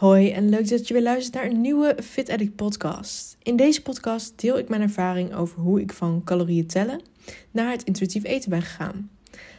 [0.00, 3.36] Hoi en leuk dat je weer luistert naar een nieuwe Fit Addict podcast.
[3.42, 7.00] In deze podcast deel ik mijn ervaring over hoe ik van calorieën tellen
[7.50, 9.10] naar het intuïtief eten ben gegaan.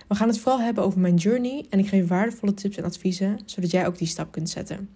[0.07, 3.39] We gaan het vooral hebben over mijn journey en ik geef waardevolle tips en adviezen
[3.45, 4.89] zodat jij ook die stap kunt zetten.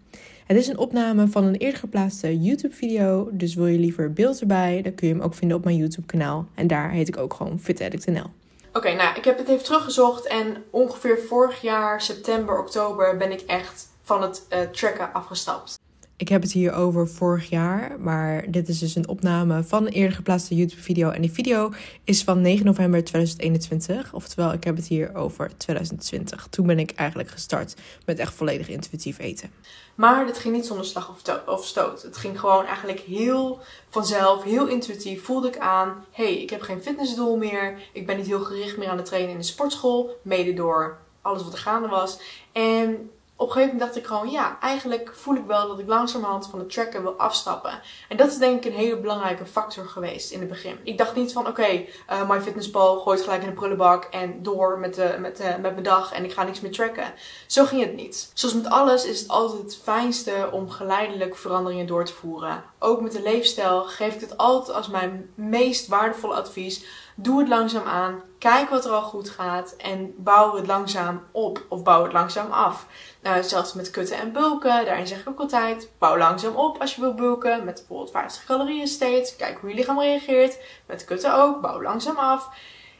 [0.46, 4.41] Het is een opname van een eerder geplaatste YouTube video, dus wil je liever beeld
[4.41, 7.18] erbij, dan kun je hem ook vinden op mijn YouTube kanaal en daar heet ik
[7.18, 8.32] ook gewoon Fit Addict NL.
[8.73, 13.41] Oké, nou ik heb het even teruggezocht en ongeveer vorig jaar september, oktober ben ik
[13.41, 15.79] echt van het uh, tracken afgestapt.
[16.17, 19.91] Ik heb het hier over vorig jaar, maar dit is dus een opname van een
[19.91, 21.09] eerder geplaatste YouTube-video.
[21.09, 21.71] En die video
[22.04, 24.13] is van 9 november 2021.
[24.13, 26.47] Oftewel, ik heb het hier over 2020.
[26.49, 29.51] Toen ben ik eigenlijk gestart met echt volledig intuïtief eten.
[29.96, 31.15] Maar dit ging niet zonder slag
[31.46, 32.02] of, stoot.
[32.02, 35.23] Het ging gewoon eigenlijk heel vanzelf, heel intuïtief.
[35.23, 37.80] Voelde ik aan, hey, ik heb geen fitnessdoel meer.
[37.94, 40.19] Ik ben niet heel gericht meer aan het trainen in de sportschool.
[40.22, 42.19] Mede door alles wat er gaande was.
[42.52, 45.88] En op een gegeven moment dacht ik gewoon, ja, eigenlijk voel ik wel dat ik
[45.88, 47.80] langzamerhand van het tracken wil afstappen.
[48.09, 50.77] En dat is denk ik een hele belangrijke factor geweest in het begin.
[50.83, 54.44] Ik dacht niet van, oké, okay, uh, eh, MyFitnessPal gooit gelijk in de prullenbak en
[54.44, 57.14] door met, de, met, uh, met mijn dag en ik ga niks meer tracken.
[57.47, 58.31] Zo ging het niet.
[58.33, 62.64] Zoals met alles is het altijd het fijnste om geleidelijk veranderingen door te voeren.
[62.80, 66.86] Ook met de leefstijl geef ik het altijd als mijn meest waardevolle advies.
[67.16, 68.21] Doe het langzaam aan.
[68.39, 69.75] Kijk wat er al goed gaat.
[69.75, 71.66] En bouw het langzaam op.
[71.69, 72.88] Of bouw het langzaam af.
[73.21, 74.85] Nou, zelfs met kutten en bulken.
[74.85, 75.89] Daarin zeg ik ook altijd.
[75.97, 77.63] Bouw langzaam op als je wilt bulken.
[77.63, 79.36] Met bijvoorbeeld 50 calorieën steeds.
[79.36, 80.58] Kijk hoe je lichaam reageert.
[80.86, 81.61] Met kutten ook.
[81.61, 82.49] Bouw langzaam af.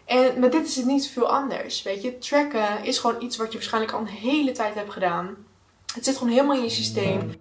[0.06, 1.84] En met dit is het niet veel anders.
[1.84, 5.36] Weet je, tracken is gewoon iets wat je waarschijnlijk al een hele tijd hebt gedaan.
[5.94, 7.32] Het zit gewoon helemaal in je systeem.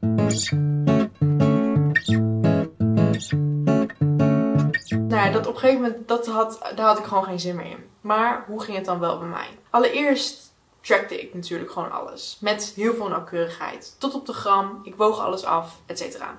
[5.34, 7.90] Dat op een gegeven moment, dat had, daar had ik gewoon geen zin meer in.
[8.00, 9.48] Maar hoe ging het dan wel bij mij?
[9.70, 12.38] Allereerst trackte ik natuurlijk gewoon alles.
[12.40, 13.96] Met heel veel nauwkeurigheid.
[13.98, 14.80] Tot op de gram.
[14.82, 16.38] Ik woog alles af, et cetera.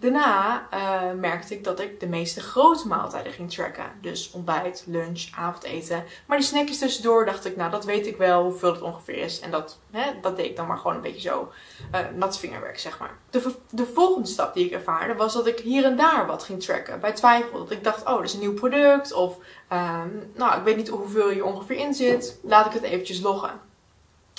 [0.00, 3.84] Daarna uh, merkte ik dat ik de meeste grote maaltijden ging tracken.
[4.00, 6.04] Dus ontbijt, lunch, avondeten.
[6.26, 9.40] Maar die snackjes tussendoor dacht ik, nou dat weet ik wel hoeveel het ongeveer is.
[9.40, 11.52] En dat, hè, dat deed ik dan maar gewoon een beetje zo
[11.94, 13.16] uh, nat vingerwerk, zeg maar.
[13.30, 16.62] De, de volgende stap die ik ervaarde was dat ik hier en daar wat ging
[16.62, 17.00] tracken.
[17.00, 17.58] Bij twijfel.
[17.58, 19.12] Dat ik dacht, oh dat is een nieuw product.
[19.12, 19.36] Of
[19.72, 22.38] um, nou ik weet niet hoeveel je ongeveer in zit.
[22.42, 23.60] Laat ik het eventjes loggen.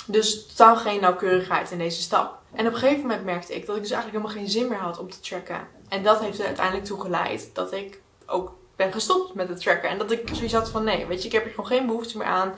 [0.06, 2.39] Dus totaal geen nauwkeurigheid in deze stap.
[2.52, 4.78] En op een gegeven moment merkte ik dat ik dus eigenlijk helemaal geen zin meer
[4.78, 5.68] had om te tracken.
[5.88, 9.88] En dat heeft er uiteindelijk toe geleid dat ik ook ben gestopt met het tracken.
[9.88, 12.18] En dat ik zoiets had van nee, weet je, ik heb er gewoon geen behoefte
[12.18, 12.54] meer aan.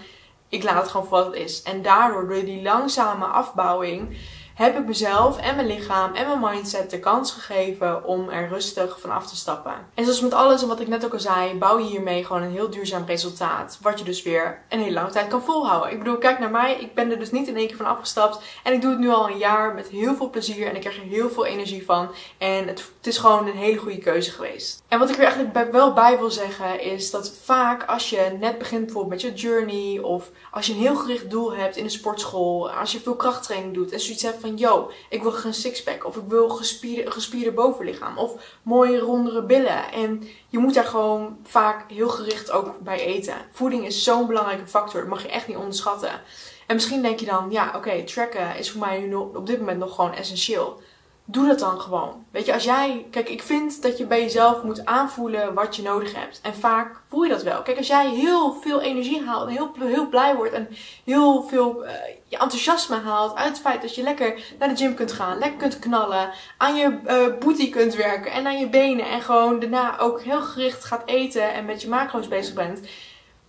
[0.48, 1.62] Ik laat het gewoon voor wat het is.
[1.62, 4.16] En daardoor, door die langzame afbouwing,
[4.54, 9.00] heb ik mezelf en mijn lichaam en mijn mindset de kans gegeven om er rustig
[9.00, 9.74] van af te stappen.
[9.94, 12.42] En zoals met alles en wat ik net ook al zei, bouw je hiermee gewoon
[12.42, 13.78] een heel duurzaam resultaat.
[13.82, 15.92] Wat je dus weer een hele lange tijd kan volhouden.
[15.92, 16.76] Ik bedoel, kijk naar mij.
[16.80, 18.44] Ik ben er dus niet in één keer van afgestapt.
[18.62, 20.66] En ik doe het nu al een jaar met heel veel plezier.
[20.66, 22.10] En ik krijg er heel veel energie van.
[22.38, 24.82] En het, het is gewoon een hele goede keuze geweest.
[24.88, 28.58] En wat ik er eigenlijk wel bij wil zeggen is dat vaak als je net
[28.58, 29.98] begint bijvoorbeeld met je journey.
[29.98, 32.70] Of als je een heel gericht doel hebt in de sportschool.
[32.70, 36.04] Als je veel krachttraining doet en zoiets hebt van, yo, ik wil een sixpack.
[36.06, 38.18] Of ik wil gespierde, gespierde bovenlichaam.
[38.18, 39.92] Of mooie rondere billen.
[39.92, 43.36] En je moet daar gewoon vaak heel gericht ook bij eten.
[43.52, 45.00] Voeding is zo'n belangrijke factor.
[45.00, 46.20] Dat mag je echt niet onderschatten.
[46.66, 49.78] En misschien denk je dan, ja, oké, tracken is voor mij nu op dit moment
[49.78, 50.80] nog gewoon essentieel
[51.24, 52.24] doe dat dan gewoon.
[52.30, 53.06] Weet je, als jij.
[53.10, 56.40] Kijk, ik vind dat je bij jezelf moet aanvoelen wat je nodig hebt.
[56.42, 57.62] En vaak voel je dat wel.
[57.62, 60.68] Kijk, als jij heel veel energie haalt en heel, heel blij wordt en
[61.04, 61.90] heel veel uh,
[62.28, 65.58] je enthousiasme haalt uit het feit dat je lekker naar de gym kunt gaan, lekker
[65.58, 69.98] kunt knallen, aan je uh, booty kunt werken en aan je benen en gewoon daarna
[69.98, 72.80] ook heel gericht gaat eten en met je macro's bezig bent,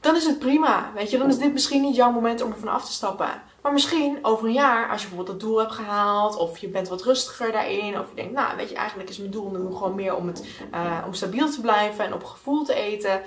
[0.04, 0.92] dan is het prima.
[0.96, 3.42] Weet je, dan is dit misschien niet jouw moment om er van af te stappen.
[3.62, 6.88] Maar misschien over een jaar, als je bijvoorbeeld dat doel hebt gehaald, of je bent
[6.88, 9.96] wat rustiger daarin, of je denkt, nou weet je, eigenlijk is mijn doel nu gewoon
[9.96, 13.22] meer om, het, uh, om stabiel te blijven en op gevoel te eten.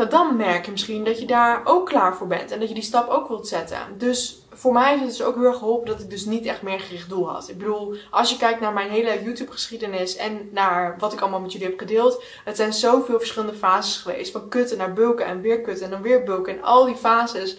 [0.00, 2.74] Nou, dan merk je misschien dat je daar ook klaar voor bent en dat je
[2.74, 3.78] die stap ook wilt zetten.
[3.98, 6.62] Dus voor mij is het dus ook heel erg geholpen dat ik dus niet echt
[6.62, 7.48] meer gericht doel had.
[7.48, 11.52] Ik bedoel, als je kijkt naar mijn hele YouTube-geschiedenis en naar wat ik allemaal met
[11.52, 14.32] jullie heb gedeeld, het zijn zoveel verschillende fases geweest.
[14.32, 17.58] Van kutten naar bulken en weer kutten en dan weer bulken en al die fases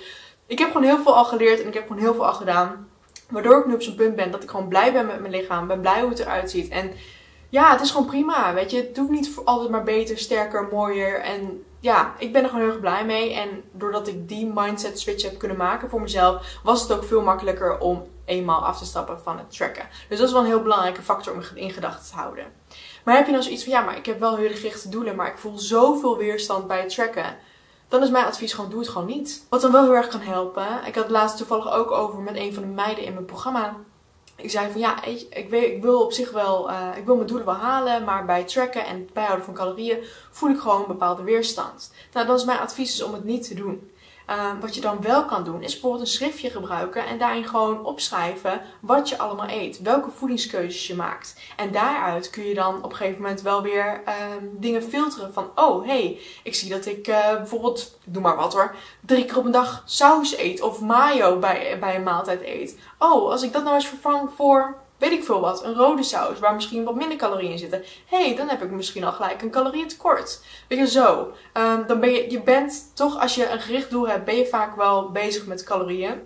[0.52, 2.90] ik heb gewoon heel veel al geleerd en ik heb gewoon heel veel al gedaan.
[3.30, 5.68] Waardoor ik nu op zo'n punt ben dat ik gewoon blij ben met mijn lichaam.
[5.68, 6.70] Ben blij hoe het eruit ziet.
[6.70, 6.92] En
[7.50, 8.54] ja, het is gewoon prima.
[8.54, 11.20] Weet je, het doet niet altijd maar beter, sterker, mooier.
[11.20, 13.34] En ja, ik ben er gewoon heel erg blij mee.
[13.34, 17.22] En doordat ik die mindset switch heb kunnen maken voor mezelf, was het ook veel
[17.22, 19.88] makkelijker om eenmaal af te stappen van het tracken.
[20.10, 22.46] Dus dat is wel een heel belangrijke factor om in gedachten te houden.
[23.04, 25.28] Maar heb je nou zoiets van, ja, maar ik heb wel heel gerichte doelen, maar
[25.28, 27.38] ik voel zoveel weerstand bij het tracken
[27.92, 29.46] dan is mijn advies gewoon doe het gewoon niet.
[29.50, 30.68] Wat dan wel heel erg kan helpen.
[30.86, 33.76] Ik had het laatst toevallig ook over met een van de meiden in mijn programma.
[34.42, 37.28] Ik zei van ja, ik, weet, ik wil op zich wel, uh, ik wil mijn
[37.28, 39.98] doelen wel halen, maar bij tracken en bijhouden van calorieën
[40.32, 41.92] voel ik gewoon een bepaalde weerstand.
[42.14, 43.92] Nou, dat is mijn advies dus om het niet te doen.
[44.26, 47.86] Ehm, wat je dan wel kan doen, is bijvoorbeeld een schriftje gebruiken en daarin gewoon
[47.86, 49.82] opschrijven wat je allemaal eet.
[49.82, 51.36] Welke voedingskeuzes je maakt.
[51.56, 55.52] En daaruit kun je dan op een gegeven moment wel weer ehm, dingen filteren van,
[55.56, 58.76] oh hey, ik zie dat ik uh, bijvoorbeeld, doe maar wat hoor,
[59.06, 62.80] drie keer op een dag saus eet of mayo bij, bij een maaltijd eet.
[62.98, 66.40] Oh, als ik dat nou eens vervang voor weet ik veel wat, een rode saus
[66.40, 67.84] waar misschien wat minder calorieën zitten.
[68.06, 70.42] Hé, hey, dan heb ik misschien al gelijk een calorieëntekort.
[70.68, 71.32] Weet je, zo.
[71.54, 74.46] Um, dan ben je, je bent toch, als je een gericht doel hebt, ben je
[74.46, 76.22] vaak wel bezig met calorieën.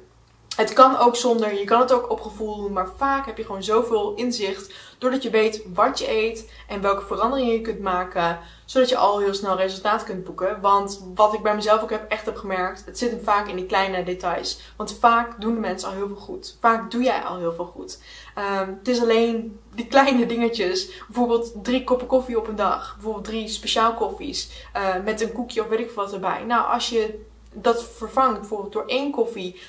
[0.55, 3.45] Het kan ook zonder, je kan het ook op gevoel doen, maar vaak heb je
[3.45, 8.39] gewoon zoveel inzicht doordat je weet wat je eet en welke veranderingen je kunt maken,
[8.65, 10.61] zodat je al heel snel resultaat kunt boeken.
[10.61, 13.55] Want wat ik bij mezelf ook heb, echt heb gemerkt, het zit hem vaak in
[13.55, 14.61] die kleine details.
[14.75, 16.57] Want vaak doen de mensen al heel veel goed.
[16.59, 17.99] Vaak doe jij al heel veel goed.
[18.37, 23.25] Um, het is alleen die kleine dingetjes, bijvoorbeeld drie koppen koffie op een dag, bijvoorbeeld
[23.25, 26.43] drie speciaal koffies uh, met een koekje of weet ik wat erbij.
[26.43, 27.25] Nou, als je
[27.55, 29.61] dat vervangt bijvoorbeeld door één koffie,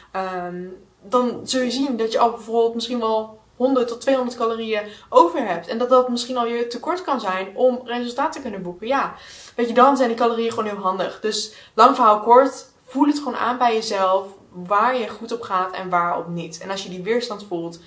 [0.47, 4.83] um, dan zul je zien dat je al bijvoorbeeld misschien wel 100 tot 200 calorieën
[5.09, 5.69] over hebt.
[5.69, 8.87] En dat dat misschien al je tekort kan zijn om resultaten te kunnen boeken.
[8.87, 9.15] Ja,
[9.57, 11.21] weet je, dan zijn die calorieën gewoon heel handig.
[11.21, 15.75] Dus lang verhaal kort, voel het gewoon aan bij jezelf waar je goed op gaat
[15.75, 16.59] en waarop niet.
[16.61, 17.81] En als je die weerstand voelt,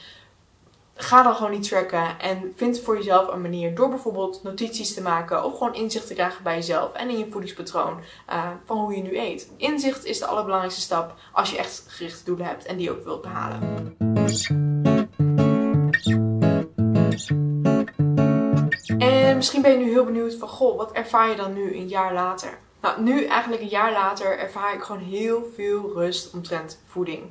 [1.02, 5.02] ga dan gewoon niet tracken en vind voor jezelf een manier door bijvoorbeeld notities te
[5.02, 8.00] maken of gewoon inzicht te krijgen bij jezelf en in je voedingspatroon
[8.30, 9.50] uh, van hoe je nu eet.
[9.58, 13.22] Inzicht is de allerbelangrijkste stap als je echt gerichte doelen hebt en die ook wilt
[13.22, 13.96] behalen.
[18.98, 21.88] En misschien ben je nu heel benieuwd van goh, wat ervaar je dan nu een
[21.88, 22.58] jaar later?
[22.82, 27.24] Nou, nu eigenlijk een jaar later ervaar ik gewoon heel veel rust omtrent voeding.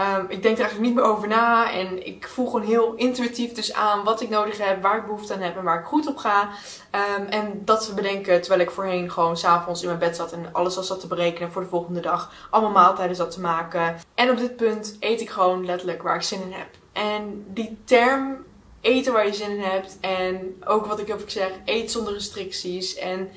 [0.00, 3.52] Um, ik denk er eigenlijk niet meer over na en ik voel gewoon heel intuïtief
[3.52, 6.06] dus aan wat ik nodig heb, waar ik behoefte aan heb en waar ik goed
[6.06, 6.48] op ga.
[7.18, 10.76] Um, en dat bedenken terwijl ik voorheen gewoon s'avonds in mijn bed zat en alles
[10.76, 12.32] al zat te berekenen voor de volgende dag.
[12.50, 13.96] Allemaal maaltijden zat te maken.
[14.14, 16.68] En op dit punt eet ik gewoon letterlijk waar ik zin in heb.
[16.92, 18.44] En die term
[18.80, 22.94] eten waar je zin in hebt en ook wat ik heb zeg, eet zonder restricties
[22.94, 23.30] en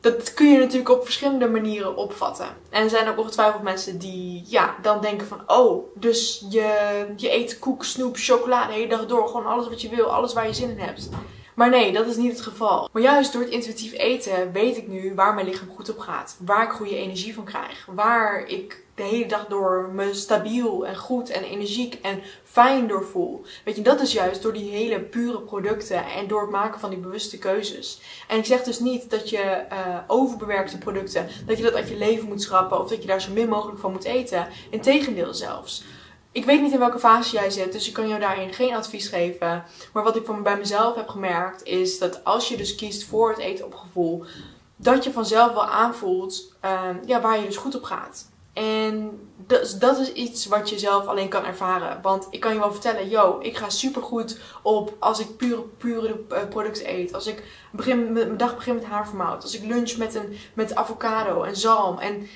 [0.00, 2.46] dat kun je natuurlijk op verschillende manieren opvatten.
[2.70, 5.42] En er zijn ook ongetwijfeld mensen die ja, dan denken van...
[5.46, 9.28] Oh, dus je, je eet koek, snoep, chocolade de hele dag door.
[9.28, 11.08] Gewoon alles wat je wil, alles waar je zin in hebt.
[11.54, 12.88] Maar nee, dat is niet het geval.
[12.92, 16.36] Maar juist door het intuïtief eten weet ik nu waar mijn lichaam goed op gaat.
[16.44, 17.86] Waar ik goede energie van krijg.
[17.86, 23.04] Waar ik de hele dag door me stabiel en goed en energiek en fijn door
[23.04, 23.44] voel.
[23.64, 26.90] Weet je, dat is juist door die hele pure producten en door het maken van
[26.90, 28.00] die bewuste keuzes.
[28.28, 31.96] En ik zeg dus niet dat je uh, overbewerkte producten, dat je dat uit je
[31.96, 34.48] leven moet schrappen of dat je daar zo min mogelijk van moet eten.
[34.70, 35.84] Integendeel zelfs.
[36.32, 39.08] Ik weet niet in welke fase jij zit, dus ik kan jou daarin geen advies
[39.08, 39.64] geven.
[39.92, 43.28] Maar wat ik van bij mezelf heb gemerkt, is dat als je dus kiest voor
[43.28, 44.24] het eten op gevoel,
[44.76, 48.28] dat je vanzelf wel aanvoelt uh, ja, waar je dus goed op gaat.
[48.58, 51.98] En dat, dat is iets wat je zelf alleen kan ervaren.
[52.02, 55.62] Want ik kan je wel vertellen, yo, ik ga super goed op als ik pure,
[55.62, 57.14] pure eh, producten eet.
[57.14, 59.42] Als ik begin, mijn dag begin met havermout.
[59.42, 61.98] Als ik lunch met, een, met avocado en zalm.
[61.98, 62.28] En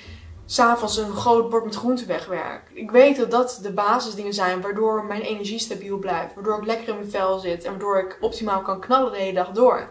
[0.45, 2.71] s'avonds een groot bord met groenten wegwerk.
[2.73, 6.35] Ik weet dat dat de basisdingen zijn waardoor mijn energie stabiel blijft.
[6.35, 7.63] Waardoor ik lekker in mijn vel zit.
[7.63, 9.89] En waardoor ik optimaal kan knallen de hele dag door.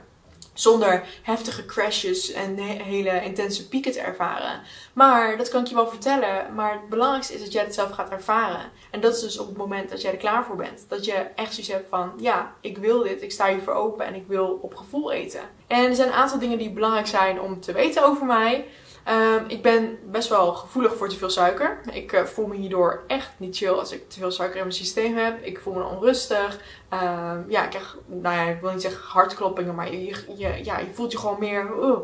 [0.53, 4.61] Zonder heftige crashes en hele intense pieken te ervaren.
[4.93, 6.55] Maar dat kan ik je wel vertellen.
[6.55, 8.71] Maar het belangrijkste is dat jij het zelf gaat ervaren.
[8.91, 10.85] En dat is dus op het moment dat jij er klaar voor bent.
[10.89, 14.15] Dat je echt zoiets hebt van: ja, ik wil dit, ik sta hiervoor open en
[14.15, 15.41] ik wil op gevoel eten.
[15.67, 18.67] En er zijn een aantal dingen die belangrijk zijn om te weten over mij.
[19.09, 21.81] Um, ik ben best wel gevoelig voor te veel suiker.
[21.93, 24.77] Ik uh, voel me hierdoor echt niet chill als ik te veel suiker in mijn
[24.77, 25.45] systeem heb.
[25.45, 26.59] Ik voel me onrustig.
[26.93, 30.79] Um, ja, ik krijg, nou ja, ik wil niet zeggen hartkloppingen, maar je, je, ja,
[30.79, 31.71] je voelt je gewoon meer.
[31.81, 31.97] Uh,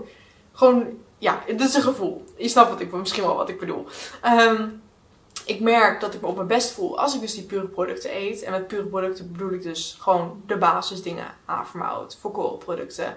[0.52, 0.87] gewoon,
[1.19, 2.25] ja, het is een gevoel.
[2.37, 3.87] Je snapt wat ik, misschien wel wat ik bedoel.
[4.25, 4.83] Um,
[5.49, 8.17] ik merk dat ik me op mijn best voel als ik dus die pure producten
[8.17, 8.43] eet.
[8.43, 11.35] En met pure producten bedoel ik dus gewoon de basisdingen.
[11.45, 13.17] Havermout, volkorenproducten,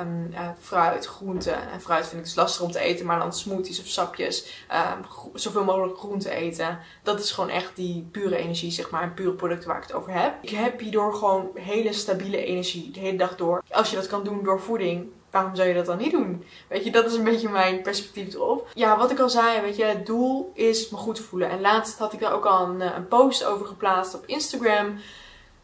[0.00, 1.70] um, uh, fruit, groenten.
[1.70, 4.66] En fruit vind ik dus lastig om te eten, maar dan smoothies of sapjes.
[4.94, 6.78] Um, zoveel mogelijk groenten eten.
[7.02, 9.02] Dat is gewoon echt die pure energie, zeg maar.
[9.02, 10.34] En pure producten waar ik het over heb.
[10.40, 13.62] Ik heb hierdoor gewoon hele stabiele energie de hele dag door.
[13.70, 16.44] Als je dat kan doen door voeding, waarom zou je dat dan niet doen?
[16.68, 18.68] Weet je, dat is een beetje mijn perspectief erop.
[18.74, 21.50] Ja, wat ik al zei, weet je, het doel is me goed voelen.
[21.50, 24.98] En laatst had ik daar ook al een, eh, een post over geplaatst op Instagram.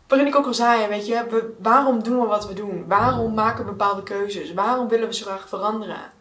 [0.07, 2.85] Waarin ik ook al zei, weet je, we, waarom doen we wat we doen?
[2.89, 4.55] Waarom maken we bepaalde keuzes?
[4.55, 6.13] Waarom willen we zo graag veranderen?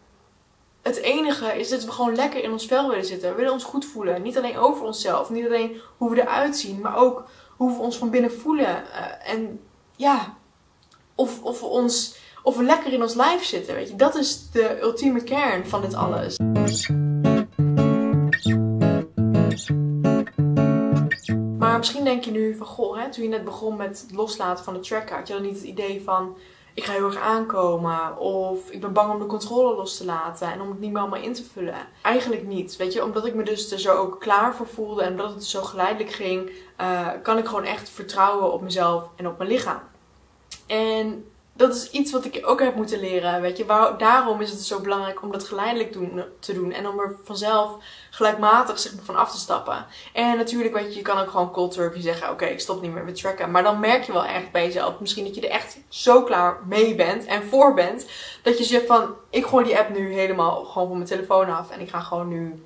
[0.82, 3.30] Het enige is dat we gewoon lekker in ons vel willen zitten.
[3.30, 4.22] We willen ons goed voelen.
[4.22, 7.24] Niet alleen over onszelf, niet alleen hoe we eruit zien, maar ook
[7.56, 8.92] hoe we ons van binnen voelen.
[8.92, 9.60] Eh, en
[9.96, 10.36] ja,
[11.14, 13.74] of, of, we ons, of we lekker in ons lijf zitten.
[13.74, 16.36] Weet je, dat is de ultieme kern van dit alles.
[21.58, 24.64] Maar misschien denk je nu van, goh, hè, toen je net begon met het loslaten
[24.64, 26.36] van de tracker, had je dan niet het idee van,
[26.74, 28.18] ik ga heel erg aankomen.
[28.18, 31.00] Of ik ben bang om de controle los te laten en om het niet meer
[31.00, 31.88] allemaal in te vullen.
[32.02, 32.76] Eigenlijk niet.
[32.76, 35.44] Weet je, omdat ik me dus er zo ook klaar voor voelde en dat het
[35.44, 36.50] zo geleidelijk ging,
[36.80, 39.80] uh, kan ik gewoon echt vertrouwen op mezelf en op mijn lichaam.
[40.66, 41.24] En
[41.56, 43.40] dat is iets wat ik ook heb moeten leren.
[43.40, 45.92] Weet je, Waar, daarom is het zo belangrijk om dat geleidelijk
[46.40, 46.72] te doen.
[46.72, 47.76] En om er vanzelf
[48.10, 49.86] gelijkmatig zeg maar, van af te stappen.
[50.12, 52.92] En natuurlijk, weet je, je kan ook gewoon cold turkey zeggen: Oké, ik stop niet
[52.92, 53.50] meer met tracken.
[53.50, 55.00] Maar dan merk je wel echt bij jezelf.
[55.00, 58.06] Misschien dat je er echt zo klaar mee bent en voor bent.
[58.42, 61.70] Dat je zegt van: Ik gooi die app nu helemaal gewoon van mijn telefoon af.
[61.70, 62.64] En ik ga gewoon nu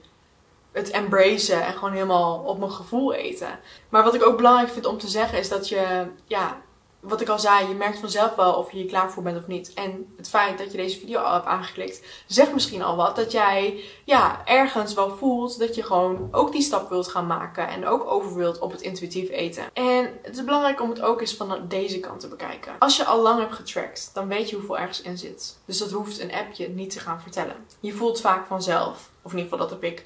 [0.73, 3.59] het embracen en gewoon helemaal op mijn gevoel eten.
[3.89, 6.61] Maar wat ik ook belangrijk vind om te zeggen is dat je, ja,
[7.01, 9.47] wat ik al zei, je merkt vanzelf wel of je hier klaar voor bent of
[9.47, 9.75] niet.
[9.75, 13.17] En het feit dat je deze video al hebt aangeklikt, zegt misschien al wat.
[13.17, 17.69] Dat jij ja, ergens wel voelt dat je gewoon ook die stap wilt gaan maken.
[17.69, 19.65] En ook over wilt op het intuïtief eten.
[19.73, 22.79] En het is belangrijk om het ook eens van deze kant te bekijken.
[22.79, 25.59] Als je al lang hebt getracked, dan weet je hoeveel ergens in zit.
[25.65, 27.57] Dus dat hoeft een appje niet te gaan vertellen.
[27.81, 30.05] Je voelt vaak vanzelf, of in ieder geval dat heb ik,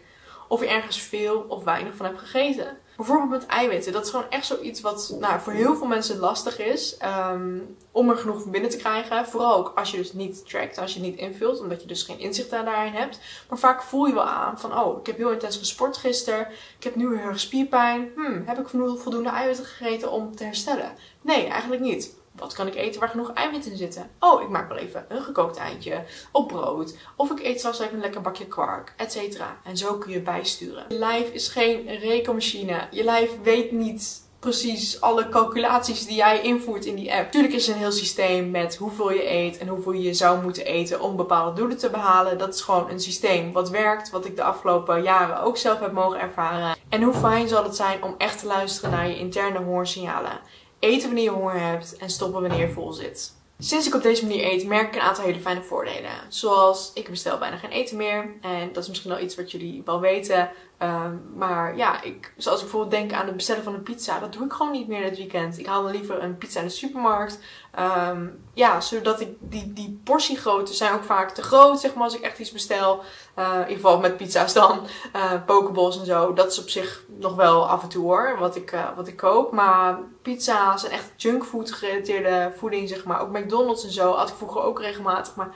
[0.49, 2.79] of je ergens veel of weinig van hebt gegeten.
[2.97, 3.93] Bijvoorbeeld met eiwitten.
[3.93, 6.99] Dat is gewoon echt zoiets wat nou, voor heel veel mensen lastig is.
[7.33, 9.27] Um, om er genoeg van binnen te krijgen.
[9.27, 11.61] Vooral ook als je dus niet trackt, als je het niet invult.
[11.61, 13.19] Omdat je dus geen inzicht daarin hebt.
[13.49, 16.49] Maar vaak voel je wel aan van, oh, ik heb heel intens gesport gisteren.
[16.79, 18.13] Ik heb nu heel erg spierpijn.
[18.15, 20.93] Hmm, heb ik voldoende eiwitten gegeten om te herstellen?
[21.21, 22.15] Nee, eigenlijk niet.
[22.37, 24.11] Wat kan ik eten waar genoeg eiwit in zitten?
[24.21, 26.97] Oh, ik maak wel even een gekookt eitje op brood.
[27.17, 29.41] Of ik eet zelfs even een lekker bakje kwark, etc.
[29.65, 30.85] En zo kun je bijsturen.
[30.89, 32.89] Je lijf is geen rekenmachine.
[32.91, 37.25] Je lijf weet niet precies alle calculaties die jij invoert in die app.
[37.25, 40.65] Natuurlijk is er een heel systeem met hoeveel je eet en hoeveel je zou moeten
[40.65, 42.39] eten om bepaalde doelen te behalen.
[42.39, 45.93] Dat is gewoon een systeem wat werkt, wat ik de afgelopen jaren ook zelf heb
[45.93, 46.77] mogen ervaren.
[46.89, 50.41] En hoe fijn zal het zijn om echt te luisteren naar je interne hoorsignalen.
[50.85, 53.33] Eten wanneer je honger hebt en stoppen wanneer je vol zit.
[53.59, 56.11] Sinds ik op deze manier eet, merk ik een aantal hele fijne voordelen.
[56.29, 58.35] Zoals, ik bestel bijna geen eten meer.
[58.41, 60.51] En dat is misschien wel iets wat jullie wel weten.
[60.83, 64.19] Um, maar ja, ik, zoals ik bijvoorbeeld denk aan het bestellen van een pizza.
[64.19, 65.59] Dat doe ik gewoon niet meer dit weekend.
[65.59, 67.39] Ik haal dan liever een pizza in de supermarkt.
[68.09, 72.17] Um, ja, zodat ik die, die portiegrootte zijn ook vaak te groot, zeg maar, als
[72.17, 73.03] ik echt iets bestel.
[73.39, 74.81] Uh, in ieder geval met pizza's dan.
[75.17, 76.33] Uh, pokeballs en zo.
[76.33, 79.17] Dat is op zich nog wel af en toe hoor, wat ik, uh, wat ik
[79.17, 79.53] koop.
[79.53, 83.21] Maar pizza's en echt junkfood gerelateerde voeding, zeg maar.
[83.21, 85.35] Ook McDonald's en zo had ik vroeger ook regelmatig.
[85.35, 85.55] Maar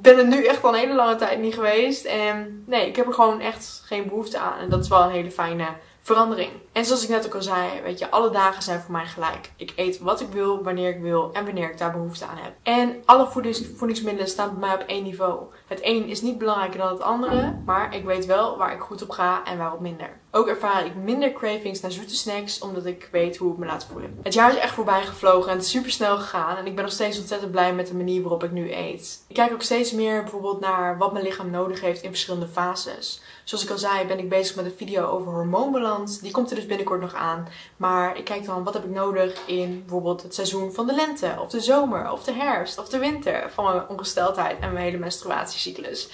[0.00, 2.04] ben er nu echt al een hele lange tijd niet geweest.
[2.04, 4.58] En nee, ik heb er gewoon echt geen behoefte aan.
[4.58, 5.66] En dat is wel een hele fijne
[6.00, 6.50] verandering.
[6.72, 9.50] En zoals ik net ook al zei, weet je, alle dagen zijn voor mij gelijk.
[9.56, 12.52] Ik eet wat ik wil, wanneer ik wil en wanneer ik daar behoefte aan heb.
[12.62, 15.42] En alle voedings voedingsmiddelen staan bij mij op één niveau.
[15.66, 19.02] Het een is niet belangrijker dan het andere, maar ik weet wel waar ik goed
[19.02, 20.20] op ga en waarop minder.
[20.34, 23.86] Ook ervaar ik minder cravings naar zoete snacks, omdat ik weet hoe ik me laat
[23.92, 24.18] voelen.
[24.22, 26.56] Het jaar is echt voorbij gevlogen en het is super snel gegaan.
[26.56, 29.24] En ik ben nog steeds ontzettend blij met de manier waarop ik nu eet.
[29.28, 33.22] Ik kijk ook steeds meer bijvoorbeeld naar wat mijn lichaam nodig heeft in verschillende fases.
[33.44, 36.20] Zoals ik al zei, ben ik bezig met een video over hormoonbalans.
[36.20, 37.48] Die komt er dus binnenkort nog aan.
[37.76, 41.36] Maar ik kijk dan wat heb ik nodig in bijvoorbeeld het seizoen van de lente,
[41.40, 44.98] of de zomer, of de herfst, of de winter van mijn ongesteldheid en mijn hele
[44.98, 46.08] menstruatiecyclus.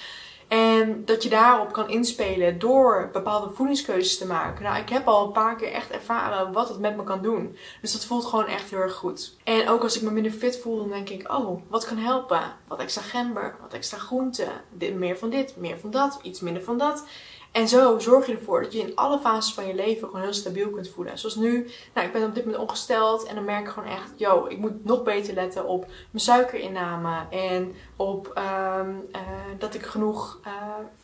[0.49, 4.63] En dat je daarop kan inspelen door bepaalde voedingskeuzes te maken.
[4.63, 7.57] Nou, ik heb al een paar keer echt ervaren wat het met me kan doen.
[7.81, 9.35] Dus dat voelt gewoon echt heel erg goed.
[9.43, 12.41] En ook als ik me minder fit voel, dan denk ik, oh, wat kan helpen?
[12.67, 14.47] Wat extra gember, wat extra groente,
[14.93, 17.03] meer van dit, meer van dat, iets minder van dat.
[17.51, 20.33] En zo zorg je ervoor dat je in alle fases van je leven gewoon heel
[20.33, 21.17] stabiel kunt voelen.
[21.17, 24.11] Zoals nu, nou, ik ben op dit moment ongesteld en dan merk ik gewoon echt,
[24.15, 28.41] yo, ik moet nog beter letten op mijn suikerinname en op
[28.77, 29.21] um, uh,
[29.57, 30.53] dat ik genoeg uh,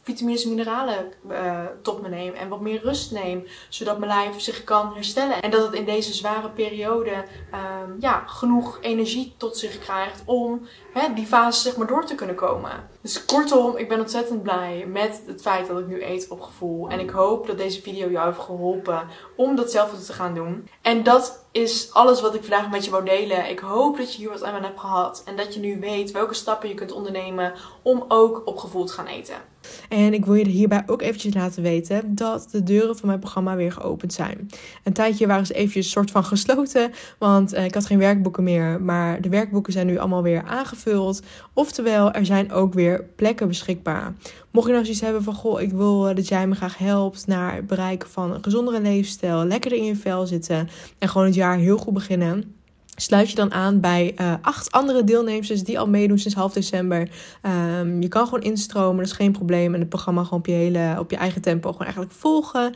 [0.02, 4.42] vitamines en mineralen uh, tot me neem en wat meer rust neem, zodat mijn lijf
[4.42, 5.42] zich kan herstellen.
[5.42, 10.68] En dat het in deze zware periode um, ja, genoeg energie tot zich krijgt om
[10.94, 12.90] hè, die fase zeg maar door te kunnen komen.
[13.02, 16.90] Dus kortom, ik ben ontzettend blij met het feit dat ik nu eet gevoel.
[16.90, 20.70] En ik hoop dat deze video jou heeft geholpen om datzelfde te gaan doen.
[20.82, 23.50] En dat is alles wat ik vandaag met je wou delen.
[23.50, 25.22] Ik hoop dat je hier wat aan hebt gehad.
[25.26, 28.94] En dat je nu weet welke stappen je kunt ondernemen om ook op gevoel te
[28.94, 29.36] gaan eten.
[29.90, 33.56] En ik wil je hierbij ook eventjes laten weten dat de deuren van mijn programma
[33.56, 34.50] weer geopend zijn.
[34.84, 38.82] Een tijdje waren ze eventjes soort van gesloten, want eh, ik had geen werkboeken meer.
[38.82, 41.22] Maar de werkboeken zijn nu allemaal weer aangevuld.
[41.54, 44.14] Oftewel, er zijn ook weer plekken beschikbaar.
[44.52, 47.28] Mocht je nou zoiets hebben van, goh, ik wil eh, dat jij me graag helpt
[47.28, 50.70] naar het bereiken van een gezondere leefstijl, lekkerder in je vel zitten
[51.00, 52.56] en gewoon het jaar heel goed beginnen
[52.96, 57.10] Sluit je dan aan bij uh, acht andere deelnemers die al meedoen sinds half december.
[57.80, 59.74] Um, je kan gewoon instromen, dat is geen probleem.
[59.74, 62.74] En het programma gewoon op je, hele, op je eigen tempo gewoon eigenlijk volgen.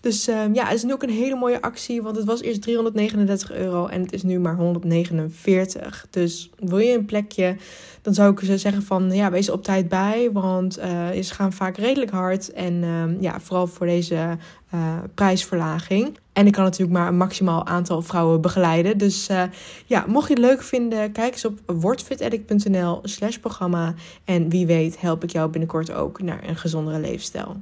[0.00, 2.02] Dus um, ja, het is nu ook een hele mooie actie.
[2.02, 6.06] Want het was eerst 339 euro en het is nu maar 149.
[6.10, 7.56] Dus wil je een plekje,
[8.02, 10.30] dan zou ik zeggen van ja, wees op tijd bij.
[10.32, 10.84] Want uh,
[11.22, 12.52] ze gaan vaak redelijk hard.
[12.52, 14.36] En um, ja, vooral voor deze
[14.74, 16.18] uh, prijsverlaging.
[16.32, 18.98] En ik kan natuurlijk maar een maximaal aantal vrouwen begeleiden.
[18.98, 19.42] Dus uh,
[19.86, 23.94] ja, mocht je het leuk vinden, kijk eens op wordfitaddict.nl slash programma.
[24.24, 27.56] En wie weet help ik jou binnenkort ook naar een gezondere leefstijl.